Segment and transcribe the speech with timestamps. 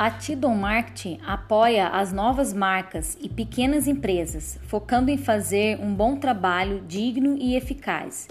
[0.00, 6.16] A Tidon Marketing apoia as novas marcas e pequenas empresas, focando em fazer um bom
[6.16, 8.26] trabalho digno e eficaz.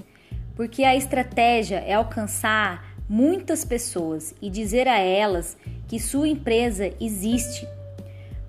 [0.55, 5.55] Porque a estratégia é alcançar muitas pessoas e dizer a elas
[5.87, 7.67] que sua empresa existe,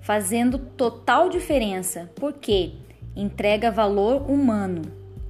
[0.01, 2.71] fazendo total diferença, porque
[3.15, 4.81] entrega valor humano.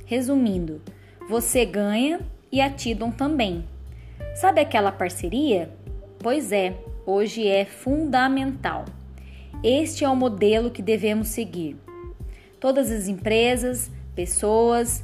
[0.05, 0.81] Resumindo,
[1.27, 3.65] você ganha e a Tidon também.
[4.33, 5.69] Sabe aquela parceria?
[6.19, 8.85] Pois é hoje é fundamental.
[9.63, 11.75] Este é o modelo que devemos seguir.
[12.59, 15.03] Todas as empresas, pessoas,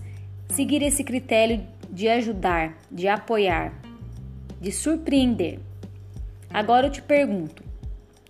[0.50, 3.74] seguir esse critério de ajudar, de apoiar,
[4.60, 5.60] de surpreender.
[6.50, 7.64] Agora eu te pergunto: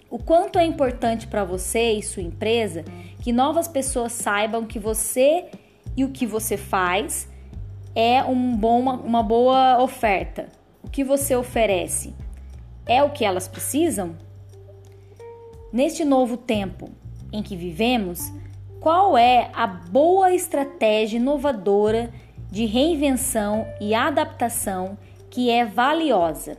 [0.10, 2.84] o quanto é importante para você e sua empresa
[3.22, 5.46] que novas pessoas saibam que você
[5.96, 7.30] e o que você faz
[7.94, 10.48] é um bom, uma boa oferta?
[10.84, 12.14] O que você oferece?
[12.88, 14.16] É o que elas precisam?
[15.72, 16.90] Neste novo tempo
[17.32, 18.32] em que vivemos,
[18.80, 22.10] qual é a boa estratégia inovadora
[22.50, 24.98] de reinvenção e adaptação
[25.30, 26.58] que é valiosa?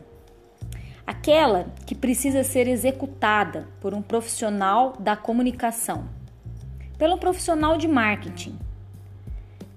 [1.06, 6.04] Aquela que precisa ser executada por um profissional da comunicação,
[6.98, 8.58] pelo profissional de marketing.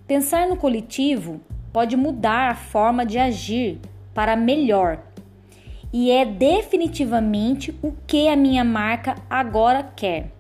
[0.06, 1.40] Pensar no coletivo
[1.72, 3.80] pode mudar a forma de agir
[4.14, 5.00] para melhor
[5.94, 10.32] e é definitivamente o que a minha marca agora quer,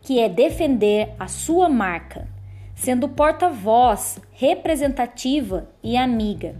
[0.00, 2.26] que é defender a sua marca,
[2.74, 6.56] sendo porta-voz, representativa e amiga,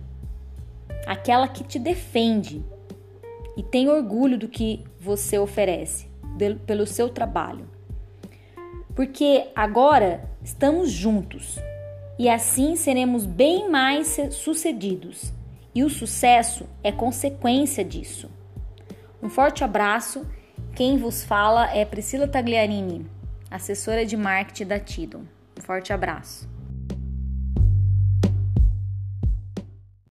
[1.07, 2.62] aquela que te defende
[3.57, 6.09] e tem orgulho do que você oferece
[6.67, 7.69] pelo seu trabalho.
[8.95, 11.59] Porque agora estamos juntos
[12.19, 15.33] e assim seremos bem mais sucedidos
[15.75, 18.30] e o sucesso é consequência disso.
[19.22, 20.27] Um forte abraço.
[20.75, 23.07] Quem vos fala é Priscila Tagliarini,
[23.51, 25.24] assessora de marketing da Tidon.
[25.58, 26.54] Um forte abraço.